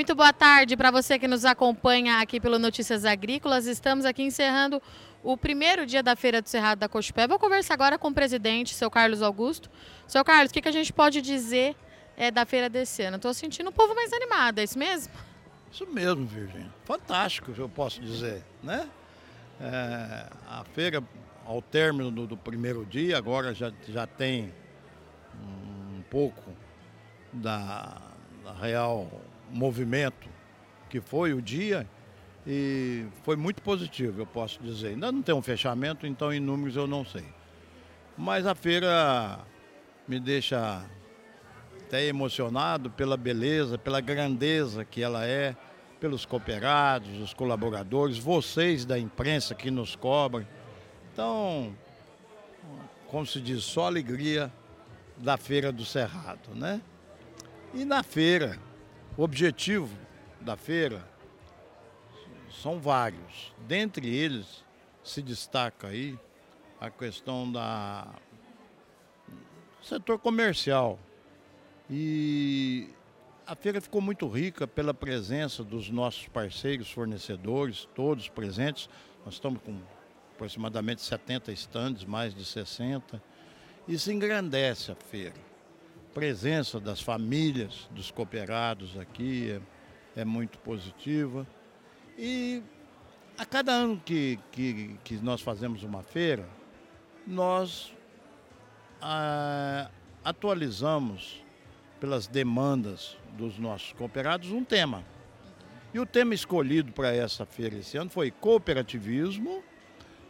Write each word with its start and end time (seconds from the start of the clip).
Muito 0.00 0.14
boa 0.14 0.32
tarde 0.32 0.78
para 0.78 0.90
você 0.90 1.18
que 1.18 1.28
nos 1.28 1.44
acompanha 1.44 2.22
aqui 2.22 2.40
pelo 2.40 2.58
Notícias 2.58 3.04
Agrícolas. 3.04 3.66
Estamos 3.66 4.06
aqui 4.06 4.22
encerrando 4.22 4.80
o 5.22 5.36
primeiro 5.36 5.84
dia 5.84 6.02
da 6.02 6.16
Feira 6.16 6.40
do 6.40 6.48
Cerrado 6.48 6.78
da 6.78 6.88
Cochupé. 6.88 7.28
Vou 7.28 7.38
conversar 7.38 7.74
agora 7.74 7.98
com 7.98 8.08
o 8.08 8.14
presidente, 8.14 8.74
seu 8.74 8.90
Carlos 8.90 9.20
Augusto. 9.20 9.68
Seu 10.08 10.24
Carlos, 10.24 10.50
o 10.50 10.54
que, 10.54 10.62
que 10.62 10.68
a 10.70 10.72
gente 10.72 10.90
pode 10.90 11.20
dizer 11.20 11.76
é, 12.16 12.30
da 12.30 12.46
feira 12.46 12.70
desse 12.70 13.02
ano? 13.02 13.16
Estou 13.16 13.34
sentindo 13.34 13.68
o 13.68 13.72
povo 13.74 13.94
mais 13.94 14.10
animado, 14.10 14.60
é 14.60 14.64
isso 14.64 14.78
mesmo? 14.78 15.12
Isso 15.70 15.86
mesmo, 15.86 16.24
Virgínia. 16.24 16.72
Fantástico, 16.86 17.52
eu 17.54 17.68
posso 17.68 18.00
dizer, 18.00 18.42
né? 18.62 18.88
É, 19.60 20.26
a 20.48 20.64
feira, 20.72 21.04
ao 21.44 21.60
término 21.60 22.10
do, 22.10 22.26
do, 22.26 22.38
primeiro 22.38 22.86
dia, 22.86 23.18
agora 23.18 23.52
já, 23.52 23.70
já 23.86 24.06
tem 24.06 24.50
um 25.34 26.00
pouco 26.08 26.50
da, 27.34 28.00
da 28.42 28.54
real 28.54 29.06
movimento 29.50 30.28
que 30.88 31.00
foi 31.00 31.32
o 31.32 31.40
dia 31.42 31.86
e 32.46 33.06
foi 33.22 33.36
muito 33.36 33.62
positivo, 33.62 34.20
eu 34.20 34.26
posso 34.26 34.62
dizer. 34.62 34.88
Ainda 34.88 35.12
não 35.12 35.22
tem 35.22 35.34
um 35.34 35.42
fechamento, 35.42 36.06
então 36.06 36.32
em 36.32 36.40
números 36.40 36.76
eu 36.76 36.86
não 36.86 37.04
sei. 37.04 37.24
Mas 38.16 38.46
a 38.46 38.54
feira 38.54 39.38
me 40.06 40.18
deixa 40.18 40.84
até 41.80 42.04
emocionado 42.06 42.90
pela 42.90 43.16
beleza, 43.16 43.76
pela 43.78 44.00
grandeza 44.00 44.84
que 44.84 45.02
ela 45.02 45.26
é, 45.26 45.56
pelos 46.00 46.24
cooperados, 46.24 47.18
os 47.18 47.34
colaboradores, 47.34 48.18
vocês 48.18 48.84
da 48.84 48.98
imprensa 48.98 49.54
que 49.54 49.70
nos 49.70 49.94
cobrem. 49.94 50.46
Então, 51.12 51.74
como 53.06 53.26
se 53.26 53.40
diz, 53.40 53.64
só 53.64 53.86
alegria 53.86 54.52
da 55.16 55.36
Feira 55.36 55.70
do 55.70 55.84
Cerrado, 55.84 56.54
né? 56.54 56.80
E 57.74 57.84
na 57.84 58.02
feira, 58.02 58.58
o 59.20 59.22
objetivo 59.22 59.94
da 60.40 60.56
feira 60.56 61.06
são 62.62 62.80
vários. 62.80 63.54
Dentre 63.68 64.08
eles 64.08 64.64
se 65.04 65.20
destaca 65.20 65.88
aí 65.88 66.18
a 66.80 66.88
questão 66.88 67.52
da 67.52 68.08
setor 69.82 70.18
comercial. 70.18 70.98
E 71.90 72.88
a 73.46 73.54
feira 73.54 73.78
ficou 73.78 74.00
muito 74.00 74.26
rica 74.26 74.66
pela 74.66 74.94
presença 74.94 75.62
dos 75.62 75.90
nossos 75.90 76.26
parceiros, 76.28 76.90
fornecedores, 76.90 77.86
todos 77.94 78.26
presentes. 78.30 78.88
Nós 79.22 79.34
estamos 79.34 79.60
com 79.60 79.82
aproximadamente 80.34 81.02
70 81.02 81.52
estandes, 81.52 82.04
mais 82.06 82.34
de 82.34 82.42
60. 82.42 83.22
Isso 83.86 84.10
engrandece 84.10 84.90
a 84.90 84.94
feira 84.94 85.49
presença 86.14 86.80
das 86.80 87.00
famílias, 87.00 87.88
dos 87.90 88.10
cooperados 88.10 88.98
aqui 88.98 89.60
é, 90.16 90.22
é 90.22 90.24
muito 90.24 90.58
positiva. 90.58 91.46
E 92.18 92.62
a 93.38 93.44
cada 93.46 93.72
ano 93.72 94.00
que, 94.04 94.38
que, 94.52 94.96
que 95.04 95.14
nós 95.16 95.40
fazemos 95.40 95.82
uma 95.82 96.02
feira, 96.02 96.46
nós 97.26 97.92
ah, 99.00 99.90
atualizamos 100.24 101.42
pelas 101.98 102.26
demandas 102.26 103.16
dos 103.36 103.58
nossos 103.58 103.92
cooperados 103.92 104.50
um 104.50 104.64
tema. 104.64 105.04
E 105.92 105.98
o 105.98 106.06
tema 106.06 106.34
escolhido 106.34 106.92
para 106.92 107.14
essa 107.14 107.44
feira 107.44 107.76
esse 107.76 107.96
ano 107.96 108.10
foi 108.10 108.30
cooperativismo, 108.30 109.62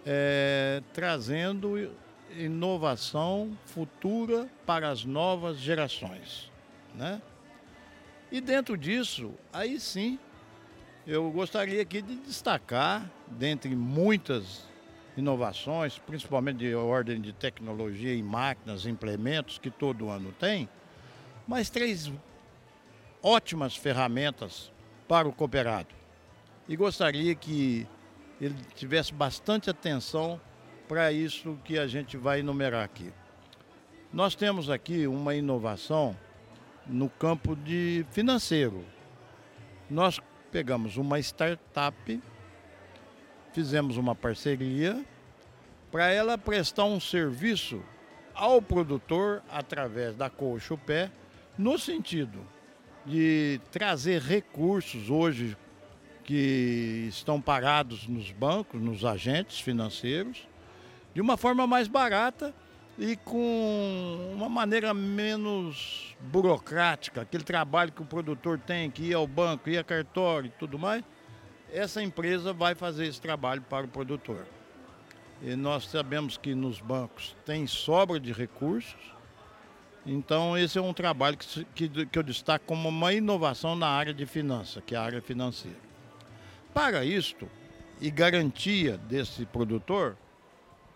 é, 0.06 0.82
trazendo 0.92 1.90
inovação 2.36 3.56
futura 3.66 4.48
para 4.66 4.88
as 4.88 5.04
novas 5.04 5.58
gerações. 5.58 6.50
Né? 6.94 7.20
E 8.30 8.40
dentro 8.40 8.76
disso, 8.76 9.32
aí 9.52 9.80
sim, 9.80 10.18
eu 11.06 11.30
gostaria 11.30 11.82
aqui 11.82 12.00
de 12.00 12.16
destacar, 12.16 13.10
dentre 13.26 13.74
muitas 13.74 14.68
inovações, 15.16 15.98
principalmente 15.98 16.58
de 16.58 16.74
ordem 16.74 17.20
de 17.20 17.32
tecnologia 17.32 18.14
e 18.14 18.22
máquinas, 18.22 18.86
implementos 18.86 19.58
que 19.58 19.70
todo 19.70 20.08
ano 20.08 20.32
tem, 20.38 20.68
mas 21.46 21.68
três 21.70 22.12
ótimas 23.22 23.76
ferramentas 23.76 24.70
para 25.08 25.28
o 25.28 25.32
cooperado. 25.32 25.88
E 26.68 26.76
gostaria 26.76 27.34
que 27.34 27.86
ele 28.40 28.54
tivesse 28.74 29.12
bastante 29.12 29.68
atenção 29.68 30.40
para 30.90 31.12
isso 31.12 31.56
que 31.64 31.78
a 31.78 31.86
gente 31.86 32.16
vai 32.16 32.40
enumerar 32.40 32.84
aqui. 32.84 33.12
Nós 34.12 34.34
temos 34.34 34.68
aqui 34.68 35.06
uma 35.06 35.36
inovação 35.36 36.16
no 36.84 37.08
campo 37.08 37.54
de 37.54 38.04
financeiro. 38.10 38.84
Nós 39.88 40.18
pegamos 40.50 40.96
uma 40.96 41.20
startup, 41.20 42.20
fizemos 43.52 43.96
uma 43.96 44.16
parceria 44.16 45.04
para 45.92 46.10
ela 46.10 46.36
prestar 46.36 46.86
um 46.86 46.98
serviço 46.98 47.80
ao 48.34 48.60
produtor 48.60 49.44
através 49.48 50.16
da 50.16 50.28
Coxa 50.28 50.76
Pé, 50.76 51.08
no 51.56 51.78
sentido 51.78 52.44
de 53.06 53.60
trazer 53.70 54.20
recursos 54.20 55.08
hoje 55.08 55.56
que 56.24 57.06
estão 57.08 57.40
parados 57.40 58.08
nos 58.08 58.32
bancos, 58.32 58.82
nos 58.82 59.04
agentes 59.04 59.60
financeiros, 59.60 60.49
de 61.14 61.20
uma 61.20 61.36
forma 61.36 61.66
mais 61.66 61.88
barata 61.88 62.54
e 62.98 63.16
com 63.16 64.32
uma 64.34 64.48
maneira 64.48 64.92
menos 64.92 66.14
burocrática, 66.20 67.22
aquele 67.22 67.44
trabalho 67.44 67.92
que 67.92 68.02
o 68.02 68.04
produtor 68.04 68.58
tem 68.58 68.90
que 68.90 69.04
ir 69.04 69.14
ao 69.14 69.26
banco, 69.26 69.70
ir 69.70 69.78
a 69.78 69.84
cartório 69.84 70.48
e 70.48 70.58
tudo 70.58 70.78
mais, 70.78 71.02
essa 71.72 72.02
empresa 72.02 72.52
vai 72.52 72.74
fazer 72.74 73.06
esse 73.06 73.20
trabalho 73.20 73.62
para 73.62 73.86
o 73.86 73.88
produtor. 73.88 74.46
E 75.42 75.56
nós 75.56 75.86
sabemos 75.86 76.36
que 76.36 76.54
nos 76.54 76.80
bancos 76.80 77.34
tem 77.46 77.66
sobra 77.66 78.20
de 78.20 78.32
recursos, 78.32 79.00
então 80.04 80.56
esse 80.58 80.78
é 80.78 80.82
um 80.82 80.92
trabalho 80.92 81.38
que, 81.38 81.64
que, 81.88 82.06
que 82.06 82.18
eu 82.18 82.22
destaco 82.22 82.66
como 82.66 82.88
uma 82.88 83.12
inovação 83.12 83.74
na 83.74 83.88
área 83.88 84.12
de 84.12 84.26
finanças, 84.26 84.82
que 84.84 84.94
é 84.94 84.98
a 84.98 85.02
área 85.02 85.22
financeira. 85.22 85.78
Para 86.74 87.04
isto, 87.04 87.48
e 88.00 88.10
garantia 88.10 88.98
desse 88.98 89.46
produtor, 89.46 90.16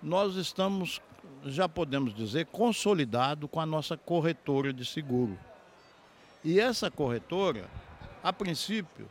nós 0.04 0.36
estamos, 0.36 1.00
já 1.46 1.66
podemos 1.66 2.14
dizer, 2.14 2.44
consolidado 2.46 3.48
com 3.48 3.58
a 3.58 3.64
nossa 3.64 3.96
corretora 3.96 4.70
de 4.70 4.84
seguro. 4.84 5.38
E 6.44 6.60
essa 6.60 6.90
corretora, 6.90 7.64
a 8.22 8.30
princípio, 8.30 9.08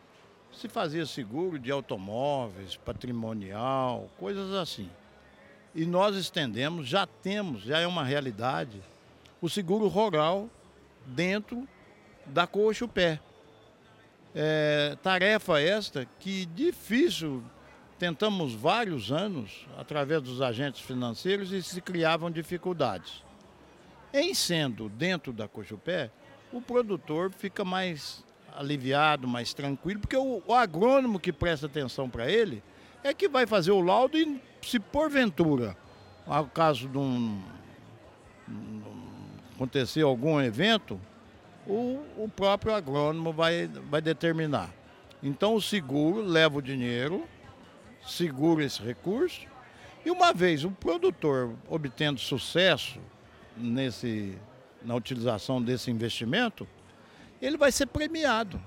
se 0.51 0.69
fazia 0.69 1.03
seguro 1.07 1.57
de 1.57 1.71
automóveis, 1.71 2.77
patrimonial, 2.77 4.07
coisas 4.19 4.53
assim. 4.53 4.87
E 5.73 5.83
nós 5.83 6.15
estendemos, 6.15 6.87
já 6.87 7.07
temos, 7.07 7.63
já 7.63 7.79
é 7.79 7.87
uma 7.87 8.03
realidade, 8.03 8.79
o 9.41 9.49
seguro 9.49 9.87
rural 9.87 10.47
dentro 11.07 11.67
da 12.27 12.45
Coxa 12.45 12.87
Pé. 12.87 13.19
É, 14.35 14.95
tarefa 15.01 15.59
esta 15.59 16.07
que 16.19 16.45
difícil 16.45 17.43
tentamos 18.03 18.53
vários 18.53 19.13
anos, 19.13 19.65
através 19.77 20.21
dos 20.21 20.41
agentes 20.41 20.81
financeiros, 20.81 21.53
e 21.53 21.63
se 21.63 21.79
criavam 21.79 22.29
dificuldades. 22.29 23.23
Em 24.13 24.33
sendo 24.33 24.89
dentro 24.89 25.31
da 25.31 25.47
Cojupé, 25.47 26.11
o 26.51 26.61
produtor 26.61 27.31
fica 27.31 27.63
mais 27.63 28.21
aliviado, 28.53 29.25
mais 29.25 29.53
tranquilo, 29.53 30.01
porque 30.01 30.17
o, 30.17 30.43
o 30.45 30.53
agrônomo 30.53 31.17
que 31.17 31.31
presta 31.31 31.67
atenção 31.67 32.09
para 32.09 32.29
ele 32.29 32.61
é 33.05 33.13
que 33.13 33.29
vai 33.29 33.47
fazer 33.47 33.71
o 33.71 33.79
laudo 33.79 34.17
e, 34.17 34.37
se 34.61 34.81
porventura, 34.81 35.77
ao 36.27 36.47
caso 36.47 36.89
de 36.89 36.97
um, 36.97 37.41
acontecer 39.55 40.01
algum 40.01 40.41
evento, 40.41 40.99
o, 41.65 42.01
o 42.17 42.29
próprio 42.35 42.75
agrônomo 42.75 43.31
vai, 43.31 43.69
vai 43.89 44.01
determinar. 44.01 44.69
Então 45.23 45.55
o 45.55 45.61
seguro 45.61 46.21
leva 46.21 46.57
o 46.57 46.61
dinheiro, 46.61 47.25
segura 48.05 48.63
esse 48.63 48.81
recurso. 48.81 49.41
E 50.05 50.11
uma 50.11 50.33
vez 50.33 50.63
o 50.63 50.71
produtor 50.71 51.53
obtendo 51.69 52.19
sucesso 52.19 52.99
nesse, 53.55 54.37
na 54.81 54.95
utilização 54.95 55.61
desse 55.61 55.89
investimento, 55.89 56.67
ele 57.41 57.57
vai 57.57 57.71
ser 57.71 57.85
premiado, 57.85 58.61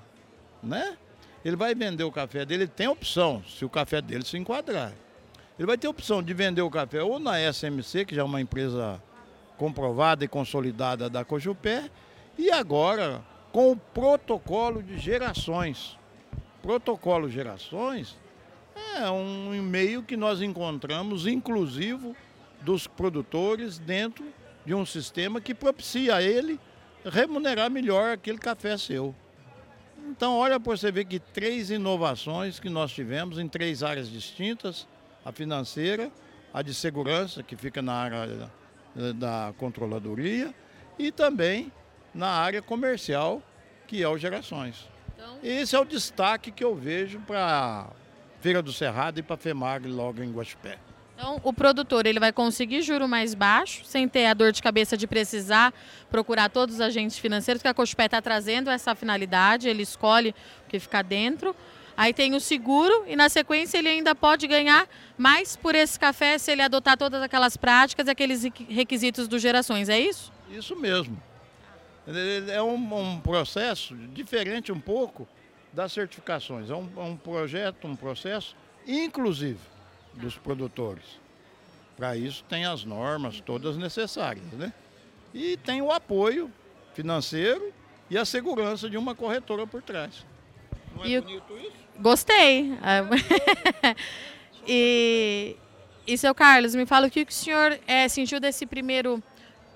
né? 0.62 0.96
Ele 1.44 1.56
vai 1.56 1.74
vender 1.74 2.04
o 2.04 2.10
café 2.10 2.44
dele, 2.44 2.64
ele 2.64 2.72
tem 2.72 2.88
opção, 2.88 3.42
se 3.46 3.64
o 3.64 3.68
café 3.68 4.00
dele 4.00 4.24
se 4.24 4.36
enquadrar. 4.36 4.92
Ele 5.58 5.66
vai 5.66 5.78
ter 5.78 5.88
opção 5.88 6.22
de 6.22 6.34
vender 6.34 6.62
o 6.62 6.70
café 6.70 7.02
ou 7.02 7.18
na 7.18 7.38
SMC, 7.52 8.04
que 8.04 8.14
já 8.14 8.22
é 8.22 8.24
uma 8.24 8.40
empresa 8.40 9.00
comprovada 9.56 10.24
e 10.24 10.28
consolidada 10.28 11.08
da 11.08 11.24
Cojupé, 11.24 11.90
e 12.36 12.50
agora 12.50 13.22
com 13.52 13.72
o 13.72 13.76
protocolo 13.76 14.82
de 14.82 14.98
gerações. 14.98 15.96
Protocolo 16.62 17.30
gerações 17.30 18.16
é 18.96 19.11
um 19.11 19.55
e-mail 19.55 20.02
que 20.02 20.17
nós 20.17 20.40
encontramos 20.40 21.26
inclusivo 21.26 22.14
dos 22.61 22.87
produtores 22.87 23.78
dentro 23.78 24.25
de 24.64 24.75
um 24.75 24.84
sistema 24.84 25.40
que 25.40 25.55
propicia 25.55 26.17
a 26.17 26.23
ele 26.23 26.58
remunerar 27.05 27.70
melhor 27.70 28.12
aquele 28.12 28.38
café 28.38 28.76
seu. 28.76 29.14
Então, 30.08 30.37
olha 30.37 30.58
para 30.58 30.76
você 30.76 30.90
ver 30.90 31.05
que 31.05 31.19
três 31.19 31.70
inovações 31.70 32.61
que 32.61 32.69
nós 32.69 32.93
tivemos 32.93 33.38
em 33.38 33.49
três 33.49 33.82
áreas 33.82 34.08
distintas: 34.08 34.87
a 35.25 35.32
financeira, 35.32 36.11
a 36.52 36.62
de 36.62 36.73
segurança, 36.73 37.43
que 37.43 37.56
fica 37.56 37.82
na 37.82 37.93
área 37.93 38.50
da 39.14 39.52
controladoria, 39.58 40.55
e 40.99 41.11
também 41.12 41.73
na 42.14 42.28
área 42.28 42.62
comercial, 42.62 43.43
que 43.87 44.02
é 44.02 44.08
o 44.08 44.17
Gerações. 44.17 44.88
Então... 45.14 45.38
Esse 45.43 45.76
é 45.76 45.81
o 45.81 45.84
destaque 45.84 46.50
que 46.50 46.64
eu 46.64 46.75
vejo 46.75 47.20
para 47.20 47.90
Feira 48.46 48.62
do 48.62 48.72
Cerrado 48.72 49.19
e 49.19 49.25
para 49.25 49.34
a 49.34 49.37
FEMAG 49.37 49.88
logo 49.88 50.22
em 50.22 50.31
Guaxupé. 50.31 50.78
Então, 51.16 51.40
o 51.43 51.52
produtor 51.52 52.06
ele 52.06 52.20
vai 52.20 52.32
conseguir 52.32 52.81
juro 52.81 53.08
mais 53.08 53.34
baixo, 53.34 53.84
sem 53.84 54.06
ter 54.06 54.26
a 54.26 54.34
dor 54.34 54.52
de 54.52 54.62
cabeça 54.62 54.96
de 54.96 55.04
precisar 55.04 55.75
procurar 56.08 56.48
todos 56.48 56.76
os 56.76 56.81
agentes 56.81 57.19
financeiros, 57.19 57.60
que 57.60 57.66
a 57.66 57.75
Cochupé 57.75 58.04
está 58.04 58.22
trazendo 58.22 58.70
essa 58.70 58.94
finalidade, 58.94 59.69
ele 59.69 59.82
escolhe 59.82 60.32
o 60.64 60.70
que 60.70 60.78
ficar 60.78 61.02
dentro. 61.02 61.56
Aí 61.96 62.14
tem 62.14 62.37
o 62.37 62.40
seguro 62.40 63.02
e 63.08 63.16
na 63.16 63.28
sequência 63.28 63.78
ele 63.78 63.88
ainda 63.88 64.14
pode 64.14 64.46
ganhar 64.46 64.87
mais 65.19 65.56
por 65.56 65.75
esse 65.75 65.99
café 65.99 66.38
se 66.38 66.52
ele 66.52 66.62
adotar 66.62 66.96
todas 66.96 67.20
aquelas 67.20 67.56
práticas 67.56 68.06
e 68.06 68.10
aqueles 68.12 68.44
requisitos 68.69 69.26
do 69.26 69.40
Gerações, 69.40 69.88
é 69.88 69.99
isso? 69.99 70.32
Isso 70.49 70.76
mesmo. 70.76 71.20
É 72.46 72.62
um, 72.62 72.76
um 72.76 73.19
processo 73.19 73.96
diferente 74.14 74.70
um 74.70 74.78
pouco 74.78 75.26
das 75.76 75.93
certificações. 75.93 76.70
É 76.70 76.75
um, 76.75 76.88
é 76.96 77.02
um 77.02 77.17
projeto, 77.17 77.87
um 77.87 77.94
processo 77.94 78.56
inclusive 78.87 79.61
dos 80.14 80.38
produtores. 80.38 81.05
Para 81.96 82.17
isso 82.17 82.43
tem 82.49 82.64
as 82.64 82.82
normas 82.82 83.40
todas 83.40 83.76
necessárias, 83.76 84.44
né? 84.52 84.73
E 85.34 85.58
tem 85.58 85.82
o 85.82 85.93
apoio 85.93 86.50
financeiro 86.94 87.73
e 88.08 88.17
a 88.17 88.25
segurança 88.25 88.88
de 88.88 88.96
uma 88.96 89.14
corretora 89.14 89.67
por 89.67 89.82
trás. 89.82 90.25
Não 90.94 91.05
é 91.05 91.08
e 91.08 91.20
bonito 91.20 91.58
isso? 91.58 91.76
Gostei. 91.99 92.73
e, 94.67 95.56
e, 96.06 96.17
seu 96.17 96.34
Carlos, 96.34 96.75
me 96.75 96.87
fala 96.87 97.06
o 97.06 97.11
que 97.11 97.23
o 97.23 97.32
senhor 97.32 97.78
é, 97.87 98.08
sentiu 98.08 98.40
desse 98.40 98.64
primeiro 98.64 99.23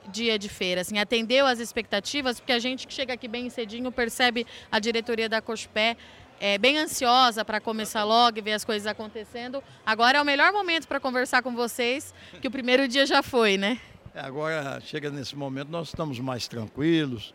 dia 0.08 0.38
de 0.38 0.48
feira? 0.48 0.80
Assim, 0.80 0.98
atendeu 0.98 1.46
às 1.46 1.58
expectativas? 1.58 2.40
Porque 2.40 2.52
a 2.52 2.58
gente 2.58 2.86
que 2.86 2.92
chega 2.92 3.14
aqui 3.14 3.28
bem 3.28 3.50
cedinho 3.50 3.90
percebe 3.92 4.46
a 4.70 4.78
diretoria 4.78 5.28
da 5.28 5.40
Cospé 5.40 5.96
é, 6.40 6.56
bem 6.56 6.78
ansiosa 6.78 7.44
para 7.44 7.60
começar 7.60 8.02
logo 8.02 8.38
e 8.38 8.40
ver 8.40 8.54
as 8.54 8.64
coisas 8.64 8.86
acontecendo. 8.86 9.62
Agora 9.84 10.18
é 10.18 10.22
o 10.22 10.24
melhor 10.24 10.52
momento 10.52 10.88
para 10.88 10.98
conversar 10.98 11.42
com 11.42 11.54
vocês, 11.54 12.14
que 12.40 12.48
o 12.48 12.50
primeiro 12.50 12.88
dia 12.88 13.04
já 13.04 13.22
foi, 13.22 13.58
né? 13.58 13.78
É, 14.14 14.20
agora 14.20 14.80
chega 14.80 15.10
nesse 15.10 15.36
momento, 15.36 15.68
nós 15.68 15.88
estamos 15.88 16.18
mais 16.18 16.48
tranquilos, 16.48 17.34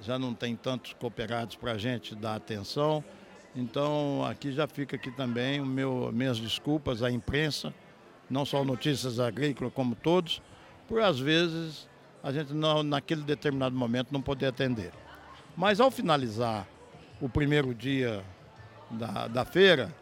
já 0.00 0.18
não 0.18 0.32
tem 0.32 0.54
tantos 0.54 0.92
cooperados 0.94 1.56
para 1.56 1.72
a 1.72 1.78
gente 1.78 2.14
dar 2.14 2.36
atenção. 2.36 3.04
Então 3.56 4.24
aqui 4.24 4.52
já 4.52 4.66
fica 4.66 4.96
aqui 4.96 5.10
também 5.10 5.60
o 5.60 5.66
meu, 5.66 6.10
minhas 6.12 6.38
desculpas 6.38 7.02
à 7.02 7.10
imprensa, 7.10 7.74
não 8.30 8.44
só 8.44 8.64
Notícias 8.64 9.18
Agrícolas, 9.18 9.72
como 9.74 9.94
todos, 9.94 10.40
por 10.88 11.00
às 11.00 11.18
vezes 11.18 11.88
a 12.22 12.32
gente 12.32 12.52
não, 12.54 12.82
naquele 12.82 13.22
determinado 13.22 13.76
momento 13.76 14.12
não 14.12 14.22
poder 14.22 14.46
atender. 14.46 14.92
Mas 15.56 15.80
ao 15.80 15.90
finalizar 15.90 16.66
o 17.20 17.28
primeiro 17.28 17.74
dia 17.74 18.24
da, 18.90 19.28
da 19.28 19.44
feira, 19.44 19.94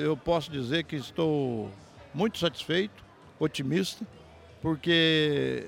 eu 0.00 0.16
posso 0.16 0.50
dizer 0.50 0.84
que 0.84 0.96
estou 0.96 1.70
muito 2.14 2.38
satisfeito, 2.38 3.04
otimista, 3.38 4.06
porque 4.62 5.66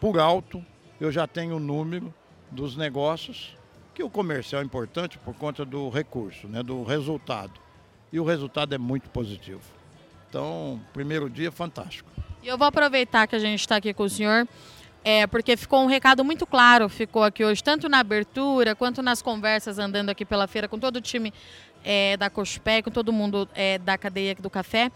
por 0.00 0.18
alto 0.18 0.64
eu 1.00 1.10
já 1.12 1.26
tenho 1.26 1.56
o 1.56 1.60
número 1.60 2.12
dos 2.50 2.76
negócios, 2.76 3.56
que 3.94 4.02
o 4.02 4.10
comercial 4.10 4.60
é 4.60 4.64
importante 4.64 5.18
por 5.18 5.34
conta 5.34 5.64
do 5.64 5.88
recurso, 5.88 6.48
né, 6.48 6.62
do 6.62 6.82
resultado. 6.82 7.52
E 8.12 8.20
o 8.20 8.24
resultado 8.24 8.74
é 8.74 8.78
muito 8.78 9.08
positivo. 9.10 9.62
Então, 10.28 10.80
primeiro 10.92 11.30
dia 11.30 11.50
fantástico. 11.50 12.10
E 12.46 12.48
eu 12.48 12.56
vou 12.56 12.68
aproveitar 12.68 13.26
que 13.26 13.34
a 13.34 13.40
gente 13.40 13.58
está 13.58 13.74
aqui 13.74 13.92
com 13.92 14.04
o 14.04 14.08
senhor 14.08 14.46
é, 15.02 15.26
porque 15.26 15.56
ficou 15.56 15.82
um 15.82 15.86
recado 15.86 16.24
muito 16.24 16.46
claro, 16.46 16.88
ficou 16.88 17.24
aqui 17.24 17.44
hoje, 17.44 17.60
tanto 17.60 17.88
na 17.88 17.98
abertura 17.98 18.72
quanto 18.72 19.02
nas 19.02 19.20
conversas 19.20 19.80
andando 19.80 20.10
aqui 20.10 20.24
pela 20.24 20.46
feira 20.46 20.68
com 20.68 20.78
todo 20.78 20.94
o 20.94 21.00
time 21.00 21.34
é, 21.82 22.16
da 22.16 22.30
Cospé, 22.30 22.82
com 22.82 22.90
todo 22.92 23.12
mundo 23.12 23.48
é, 23.52 23.78
da 23.78 23.98
cadeia 23.98 24.36
do 24.36 24.48
café, 24.48 24.92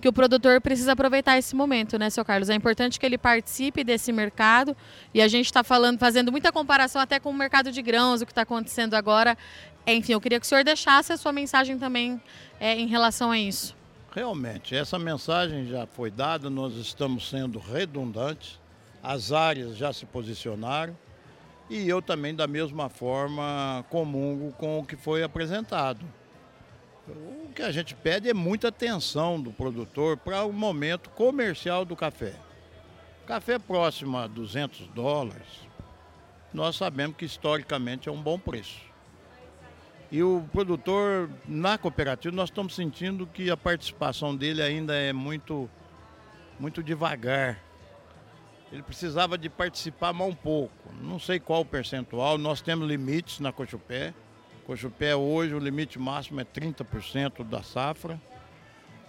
que 0.00 0.08
o 0.08 0.14
produtor 0.14 0.62
precisa 0.62 0.92
aproveitar 0.92 1.36
esse 1.36 1.54
momento, 1.54 1.98
né, 1.98 2.08
seu 2.08 2.24
Carlos? 2.24 2.48
É 2.48 2.54
importante 2.54 2.98
que 2.98 3.04
ele 3.04 3.18
participe 3.18 3.84
desse 3.84 4.10
mercado 4.10 4.74
e 5.12 5.20
a 5.20 5.28
gente 5.28 5.44
está 5.44 5.62
falando, 5.62 5.98
fazendo 5.98 6.32
muita 6.32 6.50
comparação 6.50 7.02
até 7.02 7.20
com 7.20 7.28
o 7.28 7.34
mercado 7.34 7.70
de 7.70 7.82
grãos, 7.82 8.22
o 8.22 8.24
que 8.24 8.32
está 8.32 8.42
acontecendo 8.42 8.94
agora. 8.94 9.36
Enfim, 9.86 10.14
eu 10.14 10.20
queria 10.22 10.40
que 10.40 10.46
o 10.46 10.48
senhor 10.48 10.64
deixasse 10.64 11.12
a 11.12 11.18
sua 11.18 11.32
mensagem 11.32 11.78
também 11.78 12.18
é, 12.58 12.74
em 12.74 12.86
relação 12.86 13.30
a 13.30 13.38
isso. 13.38 13.76
Realmente, 14.14 14.76
essa 14.76 14.96
mensagem 14.96 15.66
já 15.66 15.86
foi 15.86 16.10
dada, 16.10 16.48
nós 16.48 16.76
estamos 16.76 17.28
sendo 17.28 17.58
redundantes 17.58 18.60
as 19.04 19.32
áreas 19.32 19.76
já 19.76 19.92
se 19.92 20.06
posicionaram 20.06 20.96
e 21.68 21.86
eu 21.88 22.00
também, 22.00 22.34
da 22.34 22.46
mesma 22.46 22.88
forma, 22.88 23.84
comungo 23.90 24.52
com 24.52 24.78
o 24.78 24.84
que 24.84 24.96
foi 24.96 25.22
apresentado. 25.22 26.06
O 27.06 27.52
que 27.54 27.60
a 27.60 27.70
gente 27.70 27.94
pede 27.94 28.30
é 28.30 28.34
muita 28.34 28.68
atenção 28.68 29.38
do 29.38 29.52
produtor 29.52 30.16
para 30.16 30.44
o 30.44 30.52
momento 30.52 31.10
comercial 31.10 31.84
do 31.84 31.94
café. 31.94 32.34
Café 33.26 33.58
próximo 33.58 34.16
a 34.16 34.26
200 34.26 34.86
dólares, 34.88 35.48
nós 36.52 36.76
sabemos 36.76 37.16
que 37.16 37.24
historicamente 37.24 38.08
é 38.08 38.12
um 38.12 38.22
bom 38.22 38.38
preço. 38.38 38.93
E 40.14 40.22
o 40.22 40.44
produtor, 40.52 41.28
na 41.48 41.76
cooperativa, 41.76 42.34
nós 42.34 42.48
estamos 42.48 42.76
sentindo 42.76 43.26
que 43.26 43.50
a 43.50 43.56
participação 43.56 44.36
dele 44.36 44.62
ainda 44.62 44.94
é 44.94 45.12
muito, 45.12 45.68
muito 46.60 46.84
devagar 46.84 47.58
ele 48.74 48.82
precisava 48.82 49.38
de 49.38 49.48
participar 49.48 50.12
mais 50.12 50.32
um 50.32 50.34
pouco. 50.34 50.92
Não 51.00 51.16
sei 51.16 51.38
qual 51.38 51.60
o 51.60 51.64
percentual, 51.64 52.36
nós 52.36 52.60
temos 52.60 52.88
limites 52.88 53.38
na 53.38 53.52
Cochupé. 53.52 54.12
Cochupé 54.66 55.14
hoje 55.14 55.54
o 55.54 55.60
limite 55.60 55.96
máximo 55.96 56.40
é 56.40 56.44
30% 56.44 57.44
da 57.44 57.62
safra. 57.62 58.20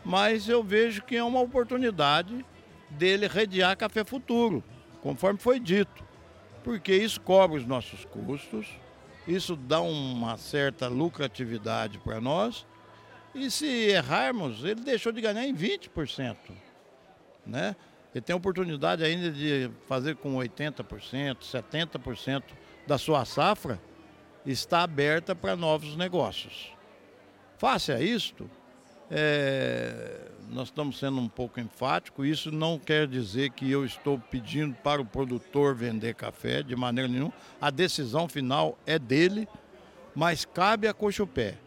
Mas 0.03 0.47
eu 0.47 0.63
vejo 0.63 1.01
que 1.01 1.15
é 1.15 1.23
uma 1.23 1.39
oportunidade 1.39 2.45
dele 2.91 3.27
redear 3.27 3.75
café 3.75 4.05
futuro, 4.05 4.63
conforme 5.01 5.39
foi 5.39 5.59
dito. 5.59 6.03
Porque 6.63 6.95
isso 6.95 7.19
cobre 7.19 7.57
os 7.57 7.65
nossos 7.65 8.05
custos, 8.05 8.67
isso 9.27 9.55
dá 9.55 9.81
uma 9.81 10.37
certa 10.37 10.87
lucratividade 10.87 11.97
para 11.99 12.21
nós. 12.21 12.65
E 13.33 13.49
se 13.51 13.65
errarmos, 13.65 14.63
ele 14.63 14.81
deixou 14.81 15.11
de 15.11 15.19
ganhar 15.19 15.45
em 15.45 15.53
20%. 15.53 16.35
Né? 17.45 17.75
Ele 18.13 18.21
tem 18.21 18.35
oportunidade 18.35 19.03
ainda 19.03 19.29
de 19.29 19.69
fazer 19.87 20.15
com 20.15 20.35
80%, 20.35 21.37
70% 21.39 22.43
da 22.87 22.97
sua 22.97 23.25
safra 23.25 23.79
está 24.45 24.83
aberta 24.83 25.35
para 25.35 25.55
novos 25.55 25.95
negócios. 25.97 26.71
Face 27.57 27.91
a 27.91 27.99
isto, 27.99 28.49
é, 29.09 30.31
nós 30.49 30.67
estamos 30.67 30.97
sendo 30.97 31.19
um 31.19 31.27
pouco 31.27 31.59
enfático. 31.59 32.25
Isso 32.25 32.51
não 32.51 32.79
quer 32.79 33.07
dizer 33.07 33.51
que 33.51 33.69
eu 33.69 33.85
estou 33.85 34.19
pedindo 34.19 34.75
para 34.75 35.01
o 35.01 35.05
produtor 35.05 35.75
vender 35.75 36.15
café 36.15 36.63
de 36.63 36.75
maneira 36.75 37.07
nenhuma. 37.07 37.33
A 37.59 37.69
decisão 37.69 38.27
final 38.27 38.77
é 38.85 38.97
dele, 38.97 39.47
mas 40.15 40.45
cabe 40.45 40.87
a 40.87 40.93
Cochupé, 40.93 41.57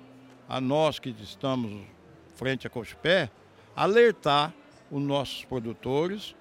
a 0.48 0.60
nós 0.60 0.98
que 0.98 1.14
estamos 1.20 1.86
frente 2.34 2.66
a 2.66 2.70
Cochupé, 2.70 3.30
alertar 3.74 4.54
os 4.90 5.02
nossos 5.02 5.44
produtores 5.44 6.34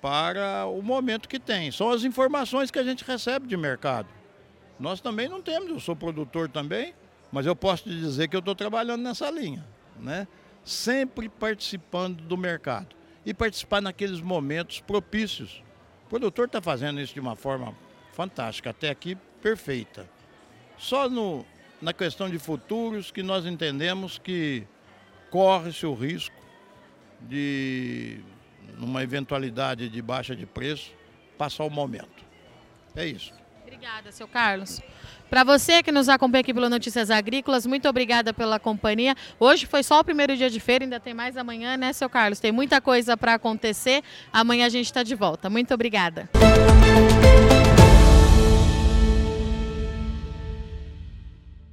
para 0.00 0.66
o 0.66 0.80
momento 0.80 1.28
que 1.28 1.38
tem. 1.38 1.70
São 1.70 1.90
as 1.90 2.04
informações 2.04 2.70
que 2.70 2.78
a 2.78 2.84
gente 2.84 3.04
recebe 3.04 3.46
de 3.46 3.56
mercado. 3.56 4.08
Nós 4.78 5.00
também 5.00 5.28
não 5.28 5.42
temos, 5.42 5.68
eu 5.68 5.80
sou 5.80 5.94
produtor 5.94 6.48
também, 6.48 6.94
mas 7.30 7.44
eu 7.44 7.54
posso 7.54 7.84
te 7.84 7.90
dizer 7.90 8.28
que 8.28 8.36
eu 8.36 8.40
estou 8.40 8.54
trabalhando 8.54 9.02
nessa 9.02 9.30
linha, 9.30 9.64
né? 9.98 10.26
Sempre 10.64 11.28
participando 11.28 12.22
do 12.22 12.36
mercado 12.36 12.94
e 13.24 13.34
participar 13.34 13.80
naqueles 13.80 14.20
momentos 14.20 14.80
propícios. 14.80 15.62
O 16.06 16.08
produtor 16.10 16.46
está 16.46 16.60
fazendo 16.60 17.00
isso 17.00 17.14
de 17.14 17.20
uma 17.20 17.36
forma 17.36 17.74
fantástica, 18.12 18.70
até 18.70 18.90
aqui 18.90 19.16
perfeita. 19.42 20.08
Só 20.76 21.08
no, 21.08 21.44
na 21.80 21.92
questão 21.92 22.28
de 22.28 22.38
futuros 22.38 23.10
que 23.10 23.22
nós 23.22 23.46
entendemos 23.46 24.18
que 24.18 24.66
corre-se 25.30 25.86
o 25.86 25.94
risco 25.94 26.34
de 27.20 28.20
numa 28.78 29.02
eventualidade 29.02 29.88
de 29.88 30.02
baixa 30.02 30.34
de 30.34 30.46
preço, 30.46 30.92
passar 31.36 31.64
o 31.64 31.70
momento. 31.70 32.24
É 32.96 33.06
isso. 33.06 33.32
Obrigada, 33.62 34.10
seu 34.10 34.26
Carlos. 34.26 34.80
Para 35.30 35.44
você 35.44 35.80
que 35.80 35.92
nos 35.92 36.08
acompanha 36.08 36.40
aqui 36.40 36.52
pelo 36.52 36.68
Notícias 36.68 37.08
Agrícolas, 37.08 37.64
muito 37.64 37.88
obrigada 37.88 38.34
pela 38.34 38.58
companhia. 38.58 39.14
Hoje 39.38 39.64
foi 39.64 39.84
só 39.84 40.00
o 40.00 40.04
primeiro 40.04 40.36
dia 40.36 40.50
de 40.50 40.58
feira, 40.58 40.84
ainda 40.84 40.98
tem 40.98 41.14
mais 41.14 41.36
amanhã, 41.36 41.76
né, 41.76 41.92
seu 41.92 42.10
Carlos? 42.10 42.40
Tem 42.40 42.50
muita 42.50 42.80
coisa 42.80 43.16
para 43.16 43.34
acontecer. 43.34 44.02
Amanhã 44.32 44.66
a 44.66 44.68
gente 44.68 44.86
está 44.86 45.04
de 45.04 45.14
volta. 45.14 45.48
Muito 45.48 45.72
obrigada. 45.72 46.28